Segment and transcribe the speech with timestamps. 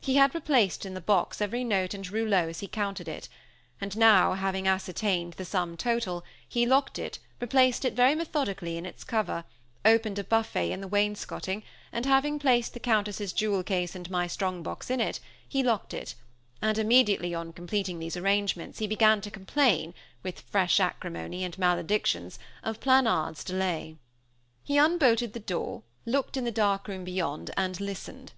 [0.00, 3.28] He had replaced in the box every note and rouleau as he counted it,
[3.78, 8.86] and now, having ascertained the sum total, he locked it, replaced it very methodically in
[8.86, 9.44] its cover,
[9.84, 11.62] opened a buffet in the wainscoting,
[11.92, 15.92] and, having placed the Countess' jewel case and my strong box in it, he locked
[15.92, 16.14] it;
[16.62, 19.92] and immediately on completing these arrangements he began to complain,
[20.22, 23.98] with fresh acrimony and maledictions of Planard's delay.
[24.64, 28.32] He unbolted the door, looked in the dark room beyond, and listened.